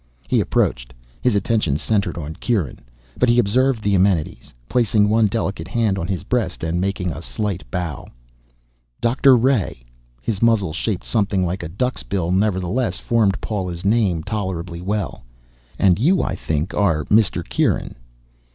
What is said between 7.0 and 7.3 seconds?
a